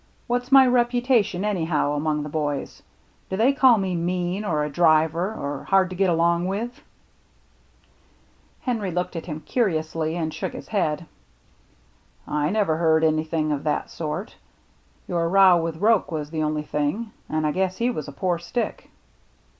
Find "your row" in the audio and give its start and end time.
15.07-15.61